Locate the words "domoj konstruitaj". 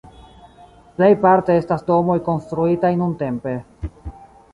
1.89-2.91